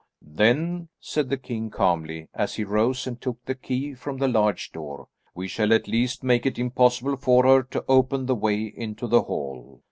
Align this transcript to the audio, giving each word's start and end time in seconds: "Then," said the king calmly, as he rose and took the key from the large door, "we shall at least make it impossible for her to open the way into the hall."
"Then," 0.33 0.89
said 0.99 1.29
the 1.29 1.37
king 1.37 1.69
calmly, 1.69 2.27
as 2.33 2.55
he 2.55 2.63
rose 2.63 3.05
and 3.05 3.21
took 3.21 3.37
the 3.45 3.53
key 3.53 3.93
from 3.93 4.17
the 4.17 4.27
large 4.27 4.71
door, 4.71 5.09
"we 5.35 5.47
shall 5.47 5.71
at 5.73 5.87
least 5.87 6.23
make 6.23 6.47
it 6.47 6.57
impossible 6.57 7.17
for 7.17 7.43
her 7.45 7.61
to 7.61 7.85
open 7.87 8.25
the 8.25 8.33
way 8.33 8.63
into 8.63 9.05
the 9.05 9.21
hall." 9.21 9.79